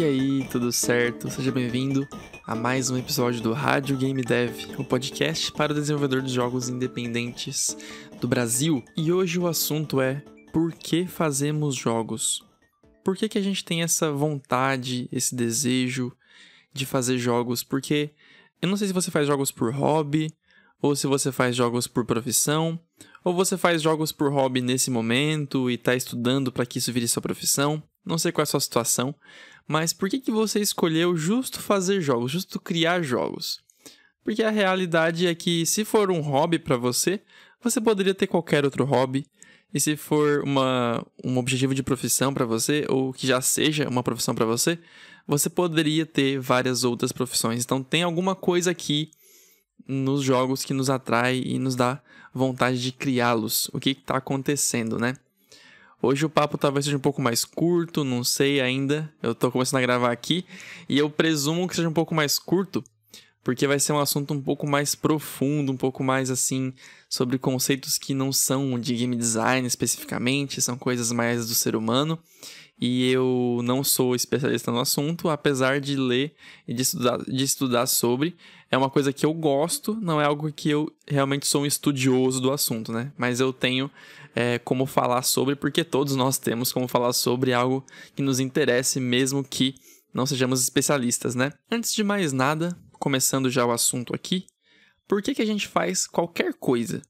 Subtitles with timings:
[0.00, 1.28] E aí, tudo certo?
[1.28, 2.08] Seja bem-vindo
[2.46, 6.70] a mais um episódio do Rádio Game Dev, o podcast para o desenvolvedor de jogos
[6.70, 7.76] independentes
[8.18, 8.82] do Brasil.
[8.96, 10.24] E hoje o assunto é
[10.54, 12.42] por que fazemos jogos?
[13.04, 16.10] Por que, que a gente tem essa vontade, esse desejo
[16.72, 17.62] de fazer jogos?
[17.62, 18.14] Porque
[18.62, 20.32] eu não sei se você faz jogos por hobby,
[20.80, 22.80] ou se você faz jogos por profissão,
[23.22, 27.06] ou você faz jogos por hobby nesse momento e está estudando para que isso vire
[27.06, 27.82] sua profissão.
[28.04, 29.14] Não sei qual é a sua situação,
[29.66, 33.60] mas por que, que você escolheu justo fazer jogos, justo criar jogos?
[34.24, 37.20] Porque a realidade é que se for um hobby para você,
[37.62, 39.26] você poderia ter qualquer outro hobby.
[39.72, 44.02] E se for uma, um objetivo de profissão para você, ou que já seja uma
[44.02, 44.78] profissão para você,
[45.26, 47.64] você poderia ter várias outras profissões.
[47.64, 49.10] Então tem alguma coisa aqui
[49.86, 52.02] nos jogos que nos atrai e nos dá
[52.34, 53.70] vontade de criá-los.
[53.72, 55.14] O que está acontecendo, né?
[56.02, 59.12] Hoje o papo talvez seja um pouco mais curto, não sei ainda.
[59.22, 60.46] Eu estou começando a gravar aqui
[60.88, 62.82] e eu presumo que seja um pouco mais curto,
[63.44, 66.72] porque vai ser um assunto um pouco mais profundo, um pouco mais assim
[67.06, 72.18] sobre conceitos que não são de game design especificamente, são coisas mais do ser humano.
[72.80, 76.34] E eu não sou especialista no assunto, apesar de ler
[76.66, 78.34] e de estudar, de estudar sobre
[78.70, 82.40] é uma coisa que eu gosto, não é algo que eu realmente sou um estudioso
[82.40, 83.12] do assunto, né?
[83.18, 83.90] Mas eu tenho
[84.34, 89.00] é, como falar sobre, porque todos nós temos como falar sobre algo que nos interesse,
[89.00, 89.74] mesmo que
[90.12, 91.52] não sejamos especialistas, né?
[91.70, 94.46] Antes de mais nada, começando já o assunto aqui,
[95.08, 97.02] por que, que a gente faz qualquer coisa?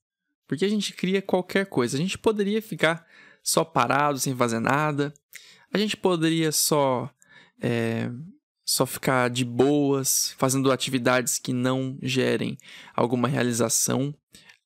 [0.47, 1.97] Por que a gente cria qualquer coisa?
[1.97, 3.07] A gente poderia ficar
[3.43, 5.13] só parado, sem fazer nada.
[5.73, 7.11] A gente poderia só
[7.61, 8.11] é,
[8.65, 12.57] só ficar de boas, fazendo atividades que não gerem
[12.95, 14.15] alguma realização.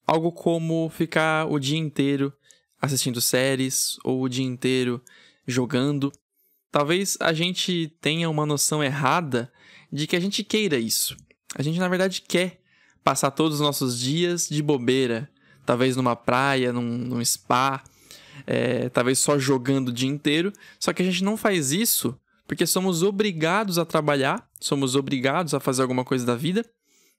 [0.06, 2.32] Algo como ficar o dia inteiro
[2.84, 5.02] assistindo séries ou o dia inteiro
[5.46, 6.12] jogando.
[6.70, 9.52] Talvez a gente tenha uma noção errada
[9.92, 11.16] de que a gente queira isso.
[11.54, 12.60] A gente, na verdade, quer
[13.02, 15.30] passar todos os nossos dias de bobeira,
[15.64, 17.82] talvez numa praia, num, num spa,
[18.46, 20.52] é, talvez só jogando o dia inteiro.
[20.80, 25.60] Só que a gente não faz isso porque somos obrigados a trabalhar, somos obrigados a
[25.60, 26.64] fazer alguma coisa da vida,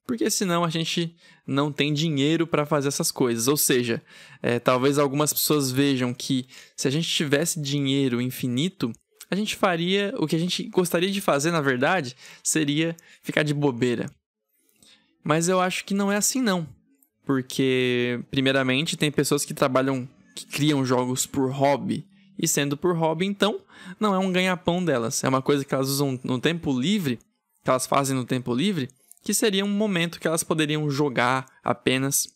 [0.06, 3.48] porque senão a gente não tem dinheiro para fazer essas coisas.
[3.48, 4.02] Ou seja,
[4.42, 8.92] é, talvez algumas pessoas vejam que se a gente tivesse dinheiro infinito,
[9.30, 13.54] a gente faria o que a gente gostaria de fazer, na verdade, seria ficar de
[13.54, 14.10] bobeira.
[15.24, 16.68] Mas eu acho que não é assim não.
[17.26, 22.06] Porque, primeiramente, tem pessoas que trabalham, que criam jogos por hobby.
[22.38, 23.60] E sendo por hobby, então,
[24.00, 25.24] não é um ganha-pão delas.
[25.24, 27.18] É uma coisa que elas usam no tempo livre,
[27.64, 28.90] que elas fazem no tempo livre,
[29.26, 32.30] que seria um momento que elas poderiam jogar apenas.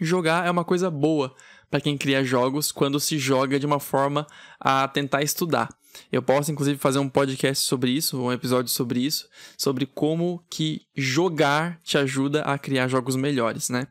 [0.00, 1.34] Jogar é uma coisa boa
[1.68, 4.24] para quem cria jogos quando se joga de uma forma
[4.60, 5.68] a tentar estudar.
[6.12, 10.82] Eu posso inclusive fazer um podcast sobre isso, um episódio sobre isso, sobre como que
[10.94, 13.88] jogar te ajuda a criar jogos melhores, né?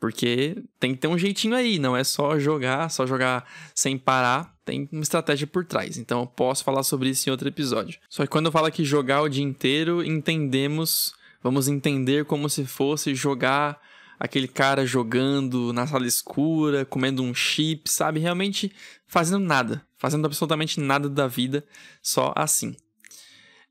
[0.00, 4.52] Porque tem que ter um jeitinho aí, não é só jogar, só jogar sem parar,
[4.64, 5.98] tem uma estratégia por trás.
[5.98, 8.00] Então eu posso falar sobre isso em outro episódio.
[8.08, 11.14] Só que quando eu falo que jogar o dia inteiro, entendemos,
[11.48, 13.80] vamos entender como se fosse jogar
[14.18, 18.20] aquele cara jogando na sala escura, comendo um chip, sabe?
[18.20, 18.72] Realmente
[19.06, 21.64] fazendo nada, fazendo absolutamente nada da vida,
[22.02, 22.76] só assim.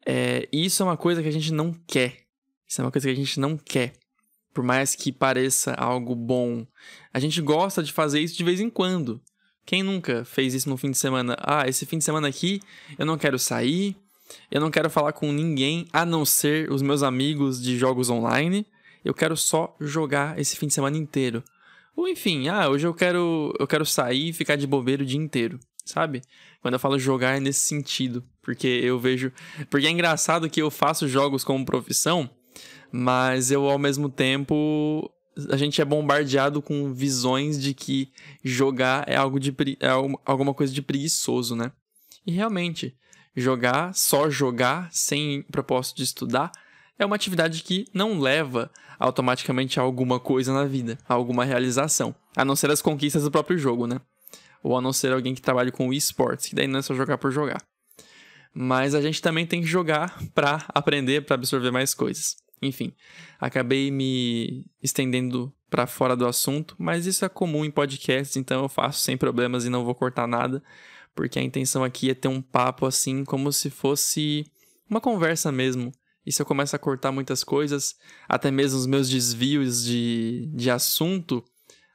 [0.06, 2.26] É, isso é uma coisa que a gente não quer.
[2.68, 3.94] Isso é uma coisa que a gente não quer
[4.58, 6.66] por mais que pareça algo bom,
[7.14, 9.22] a gente gosta de fazer isso de vez em quando.
[9.64, 11.38] Quem nunca fez isso no fim de semana?
[11.40, 12.60] Ah, esse fim de semana aqui
[12.98, 13.96] eu não quero sair,
[14.52, 18.66] eu não quero falar com ninguém a não ser os meus amigos de jogos online.
[19.04, 21.44] Eu quero só jogar esse fim de semana inteiro.
[21.96, 25.20] Ou enfim, ah, hoje eu quero eu quero sair e ficar de bobeira o dia
[25.20, 26.22] inteiro, sabe?
[26.62, 29.32] Quando eu falo jogar é nesse sentido, porque eu vejo,
[29.70, 32.30] porque é engraçado que eu faço jogos como profissão,
[32.92, 35.12] mas eu ao mesmo tempo
[35.50, 38.12] a gente é bombardeado com visões de que
[38.44, 39.90] jogar é algo de é
[40.26, 41.72] alguma coisa de preguiçoso, né?
[42.26, 42.96] E realmente,
[43.38, 46.52] jogar, só jogar sem propósito de estudar
[46.98, 52.16] é uma atividade que não leva automaticamente a alguma coisa na vida, a alguma realização,
[52.36, 54.02] a não ser as conquistas do próprio jogo, né?
[54.64, 57.20] Ou a não ser alguém que trabalhe com esportes, que daí não é só jogar
[57.20, 57.62] por jogar.
[58.52, 62.38] Mas a gente também tem que jogar para aprender, para absorver mais coisas.
[62.60, 62.92] Enfim,
[63.40, 68.70] acabei me estendendo para fora do assunto, mas isso é comum em podcasts, então eu
[68.70, 70.64] faço sem problemas e não vou cortar nada,
[71.18, 74.46] porque a intenção aqui é ter um papo assim, como se fosse
[74.88, 75.92] uma conversa mesmo.
[76.24, 77.96] E se eu começo a cortar muitas coisas,
[78.30, 81.44] até mesmo os meus desvios de, de assunto,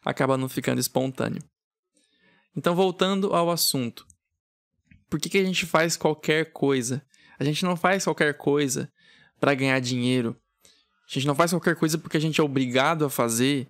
[0.05, 1.41] acaba não ficando espontâneo.
[2.57, 4.05] Então, voltando ao assunto.
[5.09, 7.01] Por que, que a gente faz qualquer coisa?
[7.39, 8.91] A gente não faz qualquer coisa
[9.39, 10.37] para ganhar dinheiro.
[11.09, 13.69] A gente não faz qualquer coisa porque a gente é obrigado a fazer,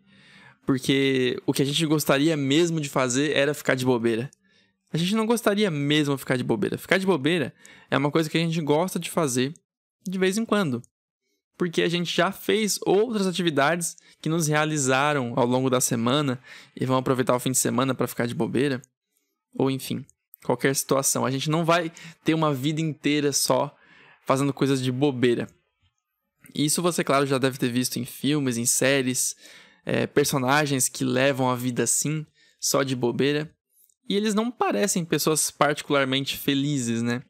[0.65, 4.31] porque o que a gente gostaria mesmo de fazer era ficar de bobeira.
[4.93, 6.77] A gente não gostaria mesmo de ficar de bobeira.
[6.77, 7.55] Ficar de bobeira
[7.91, 9.55] é uma coisa que a gente gosta de fazer
[10.07, 10.83] de vez em quando.
[11.57, 16.41] Porque a gente já fez outras atividades que nos realizaram ao longo da semana
[16.75, 18.83] e vão aproveitar o fim de semana para ficar de bobeira.
[19.55, 20.05] Ou enfim,
[20.45, 21.25] qualquer situação.
[21.25, 21.91] A gente não vai
[22.25, 23.75] ter uma vida inteira só
[24.27, 25.49] fazendo coisas de bobeira.
[26.55, 29.35] Isso você, claro, já deve ter visto em filmes, em séries,
[29.87, 32.27] é, personagens que levam a vida assim,
[32.61, 33.51] só de bobeira.
[34.09, 37.23] E eles não parecem pessoas particularmente felizes, né?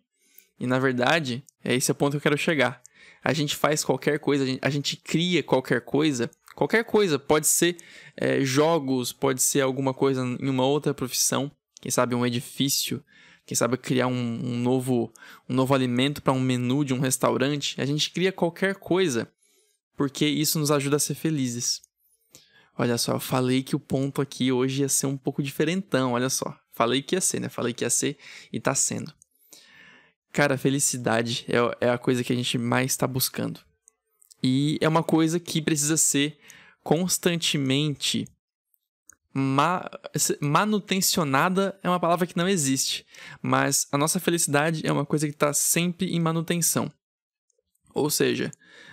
[0.58, 2.82] E na verdade, é esse o ponto que eu quero chegar.
[3.22, 6.30] A gente faz qualquer coisa, a gente, a gente cria qualquer coisa.
[6.54, 7.76] Qualquer coisa, pode ser
[8.16, 13.02] é, jogos, pode ser alguma coisa em uma outra profissão, quem sabe um edifício,
[13.46, 15.12] quem sabe criar um, um novo,
[15.48, 17.80] um novo alimento para um menu de um restaurante.
[17.80, 19.30] A gente cria qualquer coisa
[19.96, 21.82] porque isso nos ajuda a ser felizes.
[22.76, 26.30] Olha só, eu falei que o ponto aqui hoje ia ser um pouco diferentão, olha
[26.30, 26.56] só.
[26.72, 27.48] Falei que ia ser, né?
[27.48, 28.19] Falei que ia ser
[28.52, 29.12] e tá sendo.
[30.32, 33.60] Cara, felicidade é, é a coisa que a gente mais está buscando.
[34.42, 36.38] E é uma coisa que precisa ser
[36.82, 38.26] constantemente
[39.34, 39.88] ma
[40.40, 43.06] manutencionada é uma palavra que não existe,
[43.40, 46.92] mas a nossa felicidade é uma coisa que está sempre em manutenção.
[47.94, 48.50] Ou seja,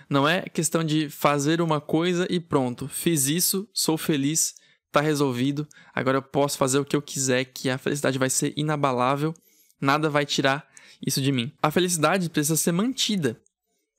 [0.08, 4.54] não é questão de fazer uma coisa e pronto, fiz isso, sou feliz,
[4.90, 8.52] tá resolvido, agora eu posso fazer o que eu quiser, que a felicidade vai ser
[8.56, 9.34] inabalável,
[9.80, 10.68] nada vai tirar
[11.04, 11.52] isso de mim.
[11.62, 13.40] A felicidade precisa ser mantida,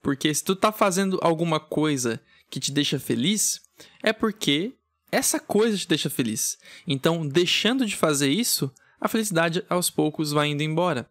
[0.02, 3.60] porque se tu tá fazendo alguma coisa que te deixa feliz,
[4.02, 4.74] é porque
[5.10, 6.58] essa coisa te deixa feliz.
[6.86, 11.08] Então, deixando de fazer isso, a felicidade aos poucos vai indo embora.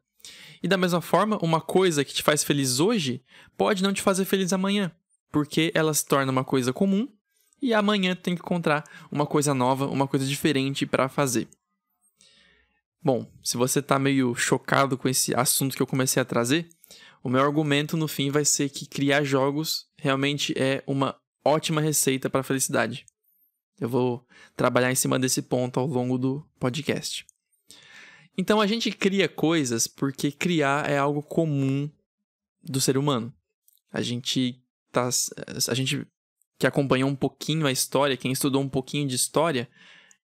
[0.63, 3.23] E da mesma forma, uma coisa que te faz feliz hoje
[3.57, 4.91] pode não te fazer feliz amanhã,
[5.31, 7.07] porque ela se torna uma coisa comum
[7.61, 11.47] e amanhã tem que encontrar uma coisa nova, uma coisa diferente para fazer.
[13.03, 16.69] Bom, se você está meio chocado com esse assunto que eu comecei a trazer,
[17.23, 22.29] o meu argumento no fim vai ser que criar jogos realmente é uma ótima receita
[22.29, 23.05] para a felicidade.
[23.79, 24.25] Eu vou
[24.55, 27.25] trabalhar em cima desse ponto ao longo do podcast.
[28.37, 31.89] Então a gente cria coisas porque criar é algo comum
[32.63, 33.33] do ser humano.
[33.91, 35.09] A gente tá
[35.67, 36.07] a gente
[36.61, 39.67] que acompanhou um pouquinho a história, quem estudou um pouquinho de história,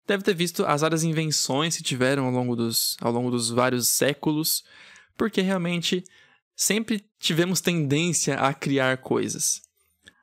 [0.07, 3.89] deve ter visto as várias invenções que tiveram ao longo dos, ao longo dos vários
[3.89, 4.63] séculos,
[5.17, 6.05] porque realmente
[6.55, 9.61] sempre tivemos tendência a criar coisas.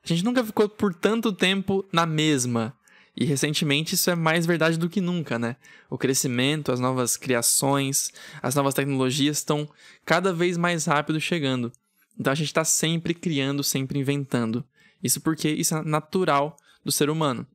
[0.02, 2.74] A gente nunca ficou por tanto tempo na mesma.
[3.14, 5.58] E recentemente isso é mais verdade do que nunca, né?
[5.90, 9.70] O crescimento, as novas criações, as novas tecnologias estão
[10.06, 11.70] cada vez mais rápido chegando.
[12.18, 14.64] Então a gente está sempre criando, sempre inventando.
[15.08, 17.48] Isso porque isso é natural do ser humano.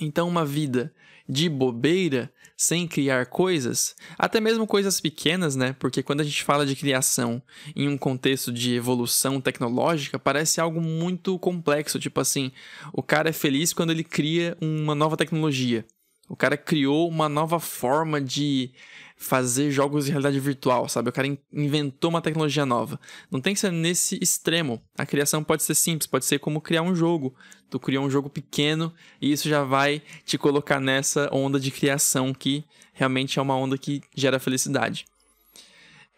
[0.00, 0.94] Então, uma vida
[1.28, 5.74] de bobeira, sem criar coisas, até mesmo coisas pequenas, né?
[5.78, 7.42] Porque quando a gente fala de criação
[7.76, 11.98] em um contexto de evolução tecnológica, parece algo muito complexo.
[11.98, 12.50] Tipo assim,
[12.94, 15.84] o cara é feliz quando ele cria uma nova tecnologia.
[16.28, 18.72] O cara criou uma nova forma de
[19.16, 21.08] fazer jogos de realidade virtual, sabe?
[21.08, 22.98] O cara inventou uma tecnologia nova.
[23.30, 24.82] Não tem que ser nesse extremo.
[24.98, 27.34] A criação pode ser simples, pode ser como criar um jogo.
[27.70, 32.34] Tu criou um jogo pequeno e isso já vai te colocar nessa onda de criação
[32.34, 35.06] que realmente é uma onda que gera felicidade.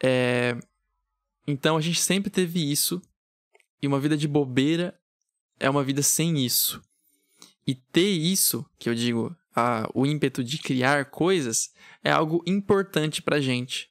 [0.02, 0.56] É...
[1.46, 3.00] Então a gente sempre teve isso
[3.80, 4.98] e uma vida de bobeira
[5.60, 6.82] é uma vida sem isso.
[7.66, 11.70] E ter isso, que eu digo, a, o ímpeto de criar coisas
[12.04, 13.88] é algo importante pra gente.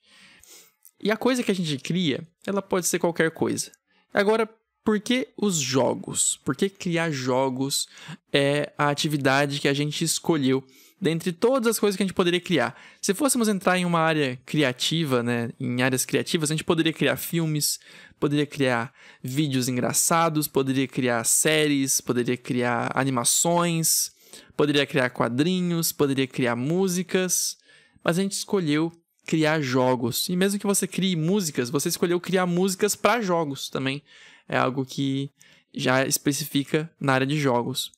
[1.01, 3.71] E a coisa que a gente cria, ela pode ser qualquer coisa.
[4.13, 4.47] Agora,
[4.83, 6.39] por que os jogos?
[6.45, 7.87] Por que criar jogos
[8.31, 10.63] é a atividade que a gente escolheu
[11.01, 12.79] dentre todas as coisas que a gente poderia criar?
[13.01, 17.17] Se fôssemos entrar em uma área criativa, né, em áreas criativas, a gente poderia criar
[17.17, 17.79] filmes,
[18.19, 18.93] poderia criar
[19.23, 24.14] vídeos engraçados, poderia criar séries, poderia criar animações,
[24.55, 27.57] Poderia criar quadrinhos, poderia criar músicas,
[28.03, 28.91] mas a gente escolheu
[29.25, 30.29] criar jogos.
[30.29, 34.01] E mesmo que você crie músicas, você escolheu criar músicas para jogos também.
[34.47, 35.31] É algo que
[35.73, 37.91] já especifica na área de jogos.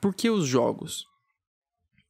[0.00, 1.06] Por que os jogos?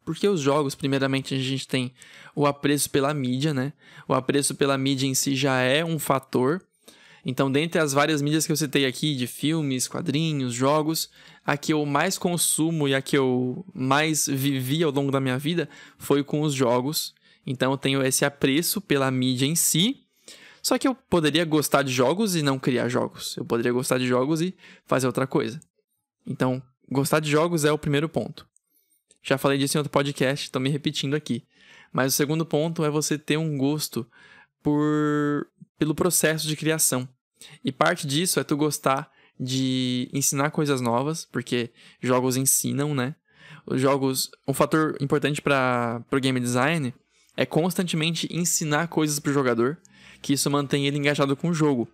[0.05, 1.93] Porque os jogos, primeiramente, a gente tem
[2.35, 3.73] o apreço pela mídia, né?
[4.07, 6.63] O apreço pela mídia em si já é um fator
[7.29, 11.11] então, dentre as várias mídias que eu citei aqui, de filmes, quadrinhos, jogos,
[11.47, 15.39] a que eu mais consumo e a que eu mais vivi ao longo da minha
[15.39, 17.15] vida foi com os jogos.
[17.47, 20.03] Então, eu tenho esse apreço pela mídia em si.
[20.61, 23.37] Só que eu poderia gostar de jogos e não criar jogos.
[23.37, 24.53] Eu poderia gostar de jogos e
[24.85, 25.61] fazer outra coisa.
[26.27, 26.61] Então,
[26.91, 28.45] gostar de jogos é o primeiro ponto.
[29.23, 31.45] Já falei disso em outro podcast, estou me repetindo aqui.
[31.93, 34.05] Mas o segundo ponto é você ter um gosto
[34.61, 35.47] por
[35.79, 37.09] pelo processo de criação.
[37.65, 43.15] E parte disso é tu gostar de ensinar coisas novas, porque jogos ensinam, né?
[43.67, 46.95] Os jogos, um fator importante para o game design
[47.37, 49.79] é constantemente ensinar coisas para o jogador,
[50.23, 51.89] que isso mantém ele engajado com o jogo.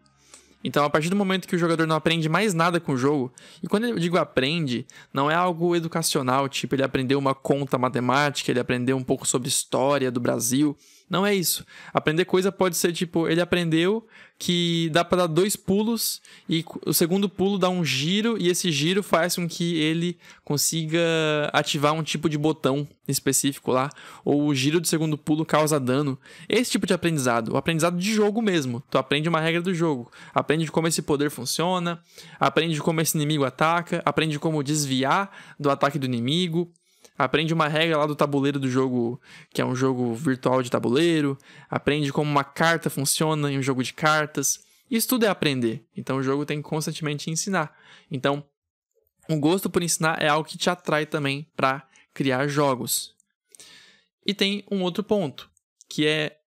[0.64, 3.32] Então, a partir do momento que o jogador não aprende mais nada com o jogo,
[3.62, 8.50] e quando eu digo aprende, não é algo educacional, tipo ele aprendeu uma conta matemática,
[8.50, 10.76] ele aprendeu um pouco sobre história do Brasil.
[11.12, 11.62] Não é isso.
[11.92, 16.94] Aprender coisa pode ser tipo, ele aprendeu que dá para dar dois pulos e o
[16.94, 20.98] segundo pulo dá um giro e esse giro faz com que ele consiga
[21.52, 23.90] ativar um tipo de botão específico lá,
[24.24, 26.18] ou o giro do segundo pulo causa dano.
[26.48, 28.82] Esse tipo de aprendizado, o aprendizado de jogo mesmo.
[28.90, 32.00] Tu aprende uma regra do jogo, aprende como esse poder funciona,
[32.40, 36.72] aprende como esse inimigo ataca, aprende como desviar do ataque do inimigo
[37.16, 41.38] aprende uma regra lá do tabuleiro do jogo, que é um jogo virtual de tabuleiro,
[41.68, 44.60] aprende como uma carta funciona em um jogo de cartas.
[44.90, 45.84] Isso tudo é aprender.
[45.96, 47.76] Então o jogo tem que constantemente ensinar.
[48.10, 48.44] Então,
[49.28, 53.14] o gosto por ensinar é algo que te atrai também para criar jogos.
[54.26, 55.50] E tem um outro ponto,
[55.88, 56.38] que é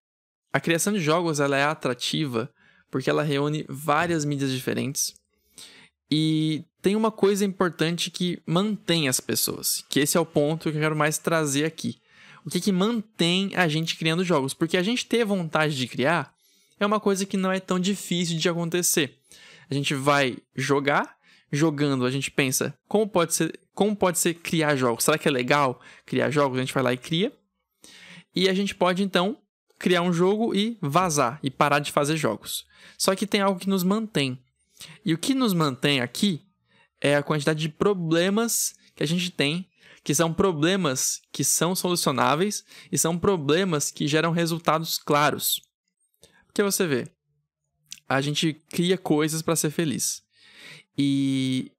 [0.52, 2.50] a criação de jogos ela é atrativa
[2.90, 5.14] porque ela reúne várias mídias diferentes
[6.10, 10.78] e tem uma coisa importante que mantém as pessoas, que esse é o ponto que
[10.78, 11.98] eu quero mais trazer aqui.
[12.44, 14.54] O que, que mantém a gente criando jogos?
[14.54, 16.32] Porque a gente ter vontade de criar
[16.78, 19.18] é uma coisa que não é tão difícil de acontecer.
[19.68, 21.16] A gente vai jogar,
[21.50, 25.02] jogando, a gente pensa, como pode ser, como pode ser criar jogos?
[25.02, 26.56] Será que é legal criar jogos?
[26.56, 27.32] A gente vai lá e cria.
[28.32, 29.36] E a gente pode então
[29.76, 32.64] criar um jogo e vazar e parar de fazer jogos.
[32.96, 34.38] Só que tem algo que nos mantém.
[35.04, 36.45] E o que nos mantém aqui
[37.00, 39.68] é a quantidade de problemas que a gente tem,
[40.02, 45.60] que são problemas que são solucionáveis e são problemas que geram resultados claros.
[46.46, 47.08] Porque você vê,
[48.08, 50.22] a gente cria coisas para ser feliz.
[50.96, 51.72] E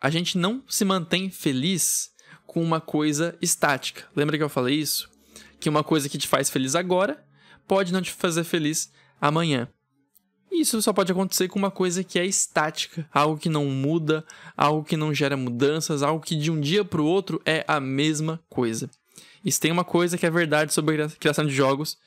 [0.00, 2.10] a gente não se mantém feliz
[2.46, 4.08] com uma coisa estática.
[4.16, 5.10] Lembra que eu falei isso?
[5.58, 7.24] Que uma coisa que te faz feliz agora
[7.68, 9.68] pode não te fazer feliz amanhã.
[10.50, 14.24] Isso só pode acontecer com uma coisa que é estática, algo que não muda,
[14.56, 17.80] algo que não gera mudanças, algo que de um dia para o outro é a
[17.80, 18.90] mesma coisa.
[19.44, 21.98] E se tem uma coisa que é verdade sobre a criação de jogos,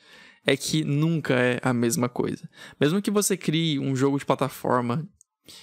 [0.46, 2.48] é que nunca é a mesma coisa.
[2.78, 5.08] Mesmo que você crie um jogo de plataforma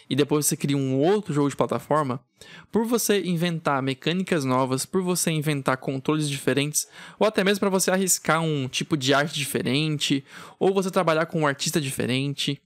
[0.09, 2.23] e depois você cria um outro jogo de plataforma,
[2.71, 7.89] por você inventar mecânicas novas, por você inventar controles diferentes, ou até mesmo para você
[7.89, 10.23] arriscar um tipo de arte diferente,
[10.59, 12.61] ou você trabalhar com um artista diferente,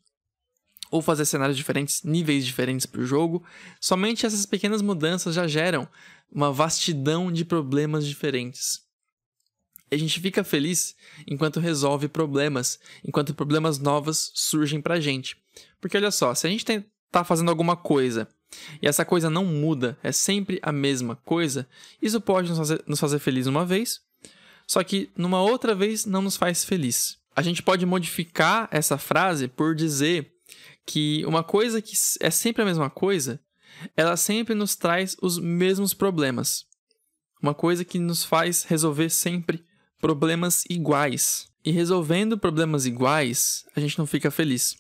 [0.92, 3.44] ou fazer cenários diferentes, níveis diferentes para o jogo,
[3.80, 5.88] somente essas pequenas mudanças já geram
[6.32, 8.86] uma vastidão de problemas diferentes.
[9.92, 10.96] E a gente fica feliz
[11.28, 15.38] enquanto resolve problemas, enquanto problemas novos surgem para a gente.
[15.80, 16.66] Porque olha só, se a gente
[17.08, 18.28] está fazendo alguma coisa
[18.82, 21.68] e essa coisa não muda, é sempre a mesma coisa,
[22.02, 24.02] isso pode nos fazer, nos fazer feliz uma vez,
[24.68, 27.18] só que numa outra vez não nos faz feliz.
[27.36, 30.35] A gente pode modificar essa frase por dizer
[30.86, 33.40] que uma coisa que é sempre a mesma coisa,
[33.96, 36.66] ela sempre nos traz os mesmos problemas.
[37.42, 39.64] Uma coisa que nos faz resolver sempre
[40.00, 41.48] problemas iguais.
[41.64, 44.78] E resolvendo problemas iguais, a gente não fica feliz.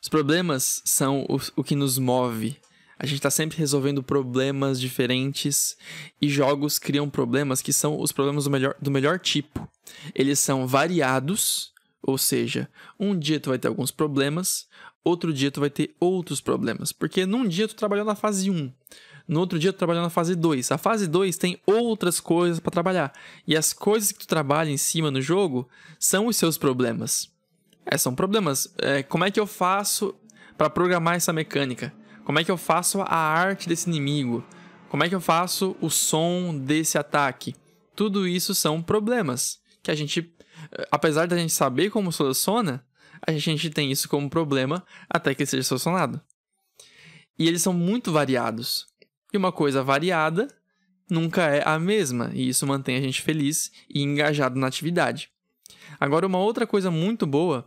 [0.00, 2.56] Os problemas são o, o que nos move.
[2.98, 5.76] A gente está sempre resolvendo problemas diferentes
[6.20, 9.68] e jogos criam problemas que são os problemas do melhor, do melhor tipo.
[10.14, 12.68] Eles são variados, ou seja,
[12.98, 14.68] um dia tu vai ter alguns problemas,
[15.04, 16.92] outro dia tu vai ter outros problemas.
[16.92, 18.72] Porque num dia tu trabalhou na fase 1,
[19.26, 20.72] no outro dia tu trabalhou na fase 2.
[20.72, 23.12] A fase 2 tem outras coisas para trabalhar.
[23.46, 25.68] E as coisas que tu trabalha em cima no jogo
[25.98, 27.30] são os seus problemas.
[27.86, 28.72] É, são problemas.
[28.78, 30.14] É, como é que eu faço
[30.56, 31.92] para programar essa mecânica?
[32.24, 34.44] Como é que eu faço a arte desse inimigo?
[34.88, 37.54] Como é que eu faço o som desse ataque?
[37.96, 40.32] Tudo isso são problemas que a gente,
[40.90, 42.84] apesar da gente saber como soluciona,
[43.26, 46.20] a gente tem isso como problema até que seja solucionado.
[47.38, 48.86] E eles são muito variados.
[49.32, 50.48] E uma coisa variada
[51.08, 55.30] nunca é a mesma, e isso mantém a gente feliz e engajado na atividade.
[56.00, 57.64] Agora, uma outra coisa muito boa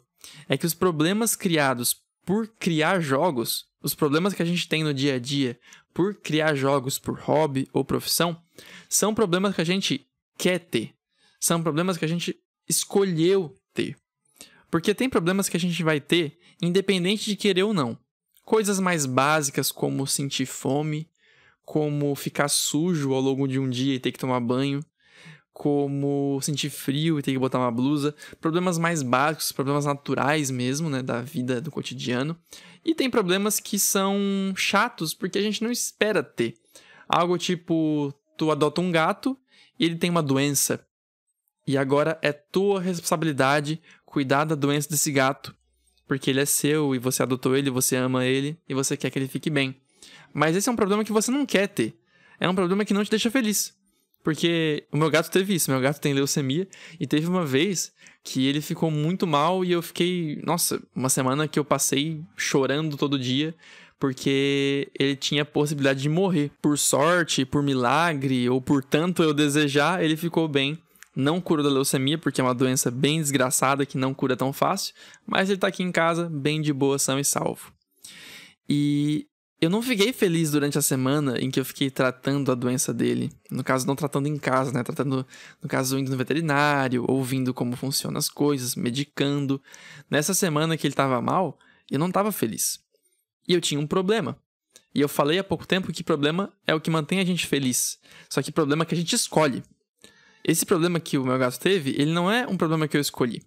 [0.50, 4.94] é que os problemas criados por criar jogos, os problemas que a gente tem no
[4.94, 5.60] dia a dia
[5.94, 8.42] por criar jogos por hobby ou profissão,
[8.90, 10.06] são problemas que a gente
[10.38, 10.94] quer ter.
[11.40, 12.36] São problemas que a gente
[12.68, 13.96] escolheu ter.
[14.76, 17.98] Porque tem problemas que a gente vai ter independente de querer ou não.
[18.44, 21.10] Coisas mais básicas como sentir fome,
[21.64, 24.84] como ficar sujo ao longo de um dia e ter que tomar banho,
[25.54, 30.90] como sentir frio e ter que botar uma blusa, problemas mais básicos, problemas naturais mesmo,
[30.90, 32.38] né, da vida do cotidiano.
[32.84, 34.18] E tem problemas que são
[34.58, 36.54] chatos porque a gente não espera ter.
[37.08, 39.40] Algo tipo, tu adota um gato
[39.80, 40.86] e ele tem uma doença.
[41.68, 43.82] E agora é tua responsabilidade
[44.16, 45.54] cuidar da doença desse gato,
[46.08, 49.20] porque ele é seu e você adotou ele, você ama ele e você quer que
[49.20, 49.76] ele fique bem.
[50.34, 52.00] Mas esse é um problema que você não quer ter.
[52.40, 53.76] É um problema que não te deixa feliz.
[54.24, 56.66] Porque o meu gato teve isso, meu gato tem leucemia,
[56.98, 57.92] e teve uma vez
[58.24, 62.96] que ele ficou muito mal e eu fiquei, nossa, uma semana que eu passei chorando
[62.96, 63.54] todo dia,
[64.00, 66.52] porque ele tinha possibilidade de morrer.
[66.62, 70.80] Por sorte, por milagre, ou por tanto eu desejar, ele ficou bem.
[71.16, 74.94] Não curou da leucemia, porque é uma doença bem desgraçada que não cura tão fácil,
[75.26, 77.72] mas ele tá aqui em casa, bem de boa, são e salvo.
[78.68, 79.28] E
[79.62, 83.32] eu não fiquei feliz durante a semana em que eu fiquei tratando a doença dele.
[83.50, 84.84] No caso, não tratando em casa, né?
[84.84, 85.26] Tratando,
[85.62, 89.62] no caso, indo no veterinário, ouvindo como funcionam as coisas, medicando.
[90.10, 91.58] Nessa semana que ele tava mal,
[91.90, 92.80] eu não tava feliz.
[93.48, 94.38] E eu tinha um problema.
[94.94, 98.00] E eu falei há pouco tempo que problema é o que mantém a gente feliz.
[98.30, 99.64] Só que problema é que a gente escolhe.
[100.48, 103.42] Esse problema que o meu gato teve, ele não é um problema que eu escolhi.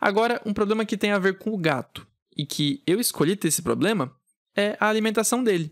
[0.00, 2.04] Agora, um problema que tem a ver com o gato
[2.36, 4.12] e que eu escolhi ter esse problema
[4.56, 5.70] é a alimentação dele.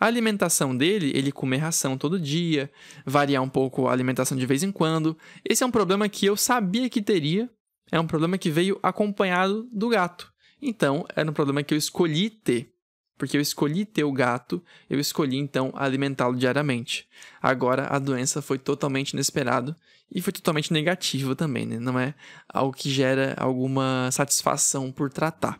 [0.00, 2.70] A alimentação dele, ele comer ração todo dia,
[3.06, 5.16] variar um pouco a alimentação de vez em quando.
[5.48, 7.48] Esse é um problema que eu sabia que teria,
[7.90, 10.32] é um problema que veio acompanhado do gato.
[10.60, 12.74] Então, era um problema que eu escolhi ter.
[13.16, 17.06] Porque eu escolhi ter o gato, eu escolhi então alimentá-lo diariamente.
[17.40, 19.76] Agora a doença foi totalmente inesperado
[20.12, 21.78] e foi totalmente negativo também, né?
[21.78, 22.14] Não é
[22.48, 25.58] algo que gera alguma satisfação por tratar.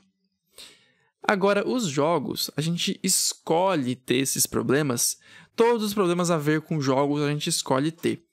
[1.23, 5.19] Agora, os jogos, a gente escolhe ter esses problemas.
[5.55, 8.25] Todos os problemas a ver com jogos a gente escolhe ter.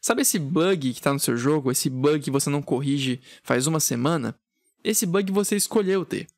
[0.00, 1.70] Sabe esse bug que está no seu jogo?
[1.70, 4.34] Esse bug que você não corrige faz uma semana?
[4.82, 6.28] Esse bug você escolheu ter.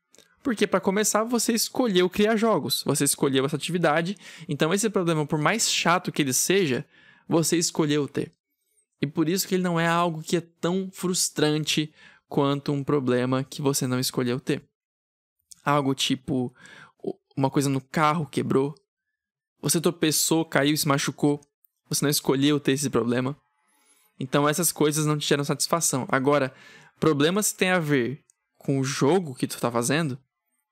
[0.42, 4.16] Porque, para começar, você escolheu criar jogos, você escolheu essa atividade,
[4.48, 6.86] então esse problema, por mais chato que ele seja,
[7.28, 8.32] você escolheu ter.
[9.00, 11.92] E por isso que ele não é algo que é tão frustrante
[12.28, 14.62] quanto um problema que você não escolheu ter.
[15.64, 16.54] Algo tipo
[17.36, 18.74] uma coisa no carro quebrou.
[19.60, 21.40] Você tropeçou, caiu e se machucou.
[21.88, 23.36] Você não escolheu ter esse problema.
[24.18, 26.06] Então essas coisas não te geram satisfação.
[26.08, 26.52] Agora,
[26.98, 28.24] problemas que têm a ver
[28.56, 30.18] com o jogo que tu está fazendo,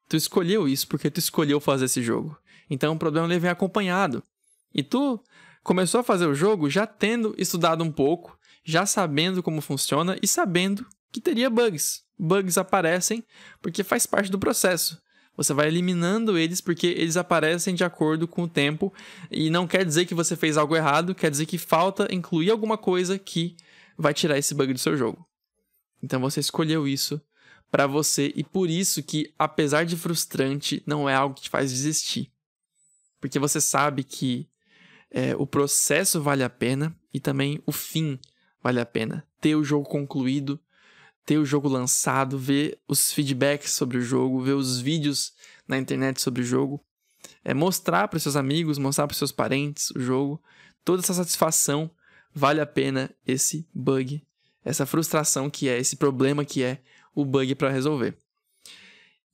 [0.08, 2.36] tu escolheu isso porque tu escolheu fazer esse jogo.
[2.68, 4.22] Então o problema ele vem acompanhado.
[4.74, 5.22] E tu
[5.66, 10.29] começou a fazer o jogo já tendo estudado um pouco, já sabendo como funciona e
[10.29, 12.05] sabendo que teria bugs.
[12.16, 13.24] Bugs aparecem
[13.61, 15.02] porque faz parte do processo.
[15.37, 18.94] Você vai eliminando eles porque eles aparecem de acordo com o tempo
[19.29, 22.79] e não quer dizer que você fez algo errado, quer dizer que falta incluir alguma
[22.79, 23.57] coisa que
[23.98, 25.26] vai tirar esse bug do seu jogo.
[26.00, 27.20] Então você escolheu isso
[27.72, 31.72] para você e por isso que apesar de frustrante, não é algo que te faz
[31.72, 32.31] desistir.
[33.20, 34.48] Porque você sabe que
[35.10, 38.18] é, o processo vale a pena e também o fim
[38.62, 39.26] vale a pena.
[39.40, 40.60] Ter o jogo concluído
[41.26, 45.34] ter o jogo lançado, ver os feedbacks sobre o jogo, ver os vídeos
[45.66, 46.80] na internet sobre o jogo,
[47.44, 50.40] é mostrar para seus amigos, mostrar para seus parentes o jogo,
[50.84, 51.90] toda essa satisfação
[52.32, 54.24] vale a pena esse bug,
[54.64, 56.80] essa frustração que é, esse problema que é
[57.12, 58.16] o bug para resolver.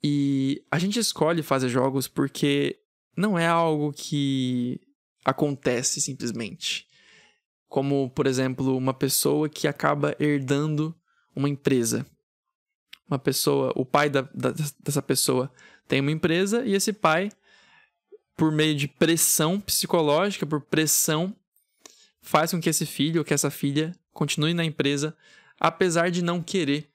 [0.02, 2.78] E a gente escolhe fazer jogos porque
[3.14, 4.80] não é algo que
[5.24, 6.87] acontece simplesmente.
[7.68, 10.94] Como, por exemplo, uma pessoa que acaba herdando
[11.35, 12.06] uma empresa.
[13.08, 15.50] Uma pessoa, o pai da, da, dessa pessoa
[15.88, 17.30] tem uma empresa e esse pai,
[18.37, 21.35] por meio de pressão psicológica, por pressão,
[22.20, 25.16] faz com que esse filho ou que essa filha continue na empresa,
[25.58, 26.88] apesar de não querer.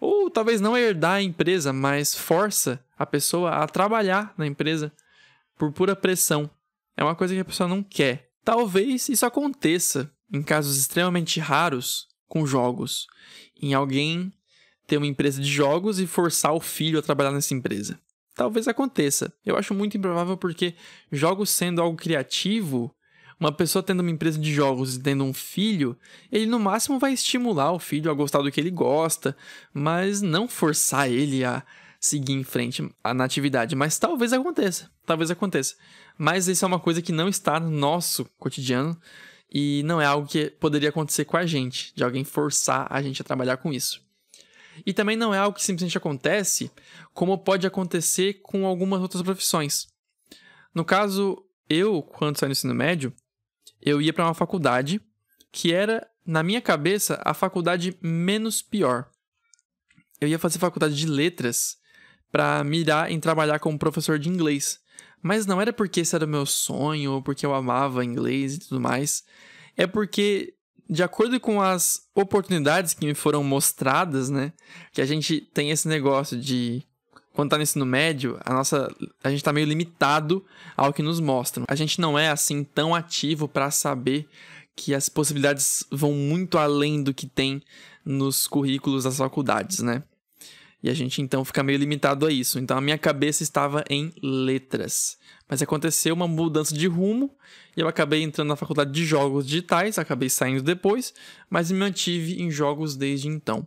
[0.00, 4.92] Ou talvez não herdar a empresa, mas força a pessoa a trabalhar na empresa
[5.56, 6.50] por pura pressão.
[6.96, 8.30] É uma coisa que a pessoa não quer.
[8.44, 13.06] Talvez isso aconteça em casos extremamente raros com jogos
[13.60, 14.32] em alguém
[14.86, 17.98] ter uma empresa de jogos e forçar o filho a trabalhar nessa empresa.
[18.34, 19.32] Talvez aconteça.
[19.44, 20.74] Eu acho muito improvável porque
[21.10, 22.94] jogos sendo algo criativo,
[23.38, 25.96] uma pessoa tendo uma empresa de jogos e tendo um filho,
[26.30, 29.36] ele no máximo vai estimular o filho a gostar do que ele gosta,
[29.72, 31.62] mas não forçar ele a
[31.98, 32.82] seguir em frente
[33.14, 33.74] na atividade.
[33.74, 34.90] Mas talvez aconteça.
[35.06, 35.74] Talvez aconteça.
[36.16, 38.98] Mas isso é uma coisa que não está no nosso cotidiano.
[39.52, 43.22] E não é algo que poderia acontecer com a gente, de alguém forçar a gente
[43.22, 44.02] a trabalhar com isso.
[44.84, 46.70] E também não é algo que simplesmente acontece,
[47.12, 49.86] como pode acontecer com algumas outras profissões.
[50.74, 53.12] No caso, eu, quando saí no ensino médio,
[53.80, 55.00] eu ia para uma faculdade
[55.52, 59.08] que era, na minha cabeça, a faculdade menos pior.
[60.20, 61.76] Eu ia fazer faculdade de letras
[62.32, 64.80] para mirar em trabalhar como professor de inglês.
[65.24, 68.58] Mas não era porque esse era o meu sonho ou porque eu amava inglês e
[68.58, 69.24] tudo mais.
[69.74, 70.52] É porque,
[70.86, 74.52] de acordo com as oportunidades que me foram mostradas, né?
[74.92, 76.82] Que a gente tem esse negócio de.
[77.32, 78.94] Quando tá no ensino médio, a nossa.
[79.22, 80.44] A gente tá meio limitado
[80.76, 81.64] ao que nos mostram.
[81.68, 84.28] A gente não é assim tão ativo para saber
[84.76, 87.62] que as possibilidades vão muito além do que tem
[88.04, 90.02] nos currículos das faculdades, né?
[90.84, 92.58] E a gente então fica meio limitado a isso.
[92.58, 95.16] Então a minha cabeça estava em letras.
[95.48, 97.34] Mas aconteceu uma mudança de rumo
[97.74, 101.14] e eu acabei entrando na faculdade de jogos digitais, acabei saindo depois,
[101.48, 103.66] mas me mantive em jogos desde então.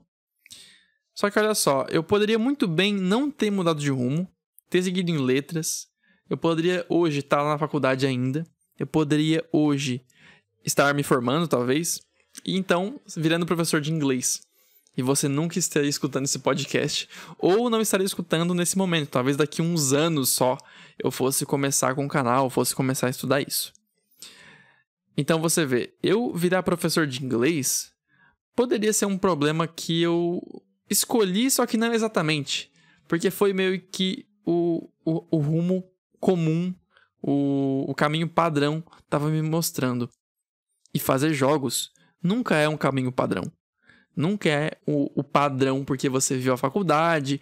[1.15, 4.29] Só que olha só, eu poderia muito bem não ter mudado de rumo,
[4.69, 5.87] ter seguido em letras,
[6.29, 8.45] eu poderia hoje estar na faculdade ainda,
[8.77, 10.05] eu poderia hoje
[10.63, 11.99] estar me formando, talvez,
[12.45, 14.46] e então virando professor de inglês
[14.97, 17.07] e você nunca estaria escutando esse podcast,
[17.37, 19.11] ou não estaria escutando nesse momento.
[19.11, 20.57] Talvez daqui uns anos só
[20.97, 23.71] eu fosse começar com o canal, fosse começar a estudar isso.
[25.15, 27.93] Então você vê, eu virar professor de inglês
[28.55, 30.41] poderia ser um problema que eu
[30.89, 32.71] escolhi, só que não exatamente.
[33.07, 35.83] Porque foi meio que o, o, o rumo
[36.19, 36.73] comum,
[37.21, 40.09] o, o caminho padrão estava me mostrando.
[40.91, 43.51] E fazer jogos nunca é um caminho padrão
[44.17, 47.39] nunca é o, o, padrão porque você viu a faculdade,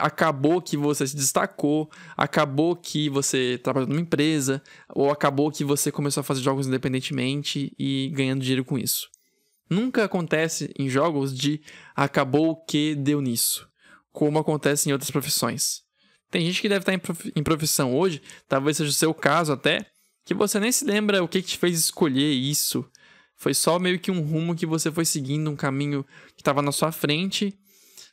[0.00, 4.60] acabou que você se destacou, acabou que você trabalhou numa empresa,
[4.92, 9.08] ou acabou que você começou a fazer jogos independentemente e ganhando dinheiro com isso.
[9.70, 11.60] Nunca acontece em jogos de
[11.94, 13.68] acabou que deu nisso,
[14.12, 15.82] como acontece em outras profissões.
[16.28, 16.92] Tem gente que deve estar
[17.36, 19.86] em profissão hoje, talvez seja o seu caso até,
[20.24, 22.84] que você nem se lembra o que te fez escolher isso,
[23.36, 26.72] foi só meio que um rumo que você foi seguindo, um caminho que estava na
[26.72, 27.56] sua frente.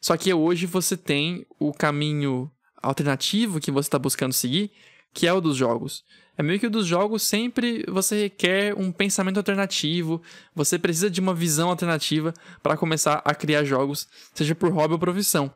[0.02, 4.72] Só que hoje você tem o caminho alternativo que você está buscando seguir,
[5.14, 6.04] que é o dos jogos.
[6.38, 10.22] É meio que o dos jogos sempre você requer um pensamento alternativo,
[10.54, 15.00] você precisa de uma visão alternativa para começar a criar jogos, seja por hobby ou
[15.00, 15.54] profissão.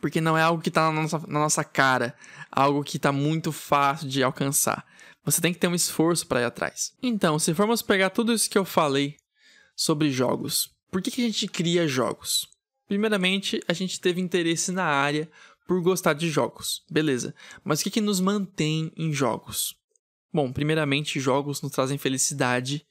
[0.00, 2.14] Porque não é algo que está na nossa, na nossa cara,
[2.50, 4.86] algo que está muito fácil de alcançar.
[5.24, 6.94] Você tem que ter um esforço para ir atrás.
[7.02, 9.16] Então, se formos pegar tudo isso que eu falei
[9.76, 12.48] sobre jogos, por que, que a gente cria jogos?
[12.86, 15.28] Primeiramente, a gente teve interesse na área
[15.66, 17.34] por gostar de jogos, beleza.
[17.62, 19.76] Mas o que, que nos mantém em jogos?
[20.32, 22.86] Bom, primeiramente, jogos nos trazem felicidade,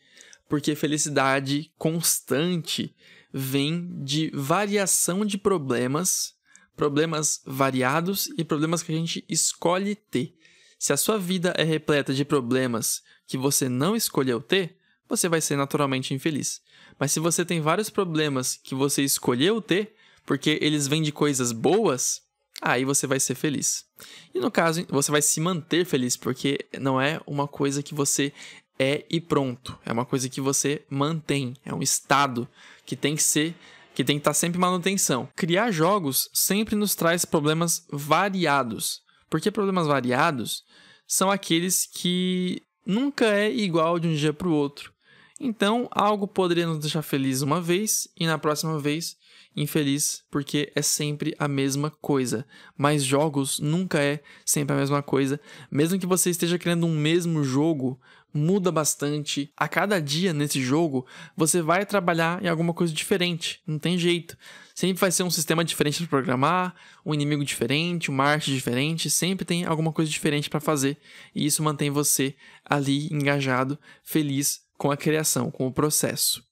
[0.48, 2.96] porque felicidade constante
[3.34, 6.36] vem de variação de problemas,
[6.78, 10.34] problemas variados e problemas que a gente escolhe ter.
[10.80, 14.78] Se a sua vida é repleta de problemas que você não escolheu ter,
[15.10, 16.62] você vai ser naturalmente infeliz.
[17.00, 21.52] Mas se você tem vários problemas que você escolheu ter, porque eles vêm de coisas
[21.52, 22.22] boas,
[22.62, 23.86] aí você vai ser feliz.
[24.34, 28.32] E no caso, você vai se manter feliz, porque não é uma coisa que você
[28.78, 29.78] é e pronto.
[29.84, 31.56] É uma coisa que você mantém.
[31.66, 32.48] É um estado
[32.86, 33.56] que tem que ser
[33.98, 35.28] que tem que estar sempre em manutenção.
[35.36, 39.02] Criar jogos sempre nos traz problemas variados.
[39.28, 40.64] Porque problemas variados
[41.08, 44.94] são aqueles que nunca é igual de um dia para o outro.
[45.40, 49.18] Então, algo poderia nos deixar feliz uma vez e na próxima vez
[49.56, 52.46] infeliz, porque é sempre a mesma coisa.
[52.78, 55.42] Mas jogos nunca é sempre a mesma coisa.
[55.72, 58.00] Mesmo que você esteja criando um mesmo jogo,
[58.34, 59.52] muda bastante.
[59.56, 63.62] A cada dia nesse jogo, você vai trabalhar em alguma coisa diferente.
[63.66, 64.38] Não tem jeito.
[64.76, 69.10] Sempre vai ser um sistema diferente para programar, um inimigo diferente, uma arte diferente.
[69.10, 70.98] Sempre tem alguma coisa diferente para fazer.
[71.34, 76.44] E isso mantém você ali engajado, feliz com a criação, com o processo.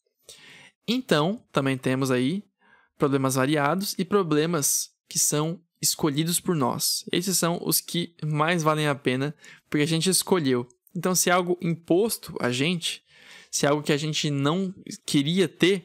[0.88, 2.44] Então, também temos aí
[2.98, 7.04] problemas variados e problemas que são escolhidos por nós.
[7.12, 9.36] Esses são os que mais valem a pena
[9.70, 10.68] porque a gente escolheu.
[10.96, 13.04] Então, se é algo imposto a gente,
[13.52, 14.74] se é algo que a gente não
[15.06, 15.84] queria ter,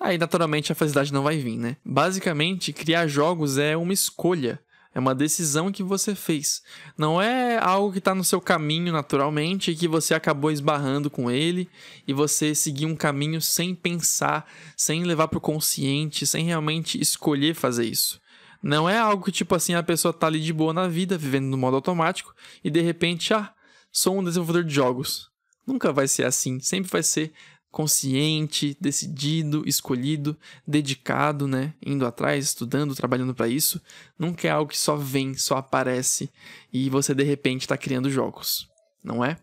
[0.00, 1.76] aí naturalmente a felicidade não vai vir, né?
[1.84, 4.60] Basicamente, criar jogos é uma escolha,
[4.94, 6.62] é uma decisão que você fez.
[6.96, 11.30] Não é algo que está no seu caminho naturalmente e que você acabou esbarrando com
[11.30, 11.68] ele
[12.06, 17.54] e você seguiu um caminho sem pensar, sem levar para o consciente, sem realmente escolher
[17.54, 18.20] fazer isso.
[18.60, 21.46] Não é algo que, tipo assim, a pessoa tá ali de boa na vida, vivendo
[21.46, 23.52] no modo automático, e de repente, ah,
[23.90, 25.30] sou um desenvolvedor de jogos.
[25.66, 27.32] Nunca vai ser assim, sempre vai ser
[27.70, 31.74] consciente, decidido, escolhido, dedicado, né?
[31.84, 33.80] Indo atrás, estudando, trabalhando para isso,
[34.18, 36.30] nunca é algo que só vem, só aparece
[36.72, 38.68] e você de repente está criando jogos,
[39.04, 39.36] não é?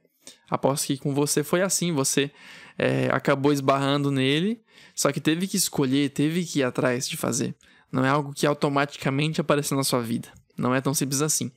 [0.50, 2.32] Aposto que com você foi assim, você
[2.78, 4.62] é, acabou esbarrando nele,
[4.96, 7.56] só que teve que escolher, teve que ir atrás de fazer.
[7.92, 10.30] Não é algo que automaticamente apareceu na sua vida.
[10.58, 11.52] Não é tão simples assim.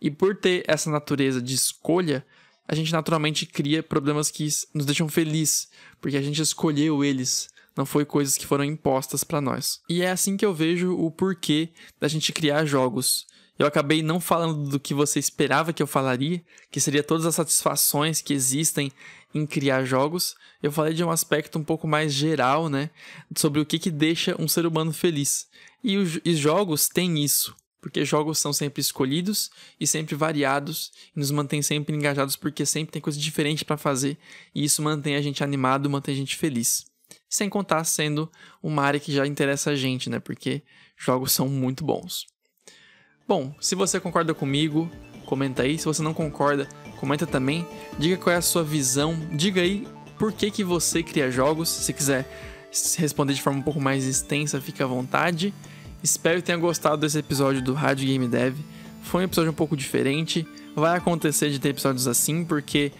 [0.00, 2.24] E por ter essa natureza de escolha,
[2.66, 5.68] a gente naturalmente cria problemas que nos deixam felizes,
[6.00, 9.80] porque a gente escolheu eles, não foi coisas que foram impostas para nós.
[9.88, 13.26] E é assim que eu vejo o porquê da gente criar jogos.
[13.58, 17.34] Eu acabei não falando do que você esperava que eu falaria, que seria todas as
[17.34, 18.90] satisfações que existem
[19.34, 20.34] em criar jogos.
[20.62, 22.88] Eu falei de um aspecto um pouco mais geral, né,
[23.36, 25.46] sobre o que que deixa um ser humano feliz.
[25.84, 31.30] E os jogos têm isso porque jogos são sempre escolhidos e sempre variados e nos
[31.30, 34.18] mantém sempre engajados porque sempre tem coisa diferente para fazer
[34.54, 36.86] e isso mantém a gente animado, mantém a gente feliz.
[37.28, 38.30] Sem contar sendo
[38.62, 40.18] uma área que já interessa a gente, né?
[40.18, 40.62] Porque
[40.96, 42.26] jogos são muito bons.
[43.26, 44.90] Bom, se você concorda comigo,
[45.24, 45.78] comenta aí.
[45.78, 47.64] Se você não concorda, comenta também.
[47.98, 49.16] Diga qual é a sua visão.
[49.32, 49.86] Diga aí
[50.18, 51.68] por que, que você cria jogos.
[51.68, 52.28] Se quiser
[52.98, 55.54] responder de forma um pouco mais extensa, fique à vontade.
[56.02, 58.56] Espero que tenha gostado desse episódio do Rádio Game Dev.
[59.02, 60.46] Foi um episódio um pouco diferente.
[60.74, 62.92] Vai acontecer de ter episódios assim, porque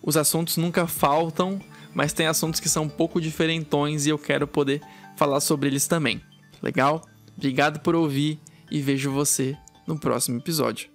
[0.00, 1.60] os assuntos nunca faltam,
[1.92, 4.80] mas tem assuntos que são um pouco diferentões e eu quero poder
[5.16, 6.20] falar sobre eles também.
[6.62, 7.04] Legal?
[7.36, 8.38] Obrigado por ouvir
[8.70, 10.93] e vejo você no próximo episódio.